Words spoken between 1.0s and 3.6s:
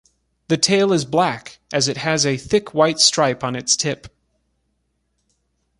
black as it has a thick white stripe on